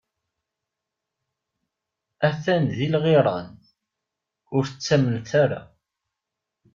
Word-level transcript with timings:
A-t-an 2.27 2.63
di 2.77 2.87
lɣiran, 2.93 3.47
ur 4.55 4.63
ttamnet 4.67 5.31
ara! 5.43 5.61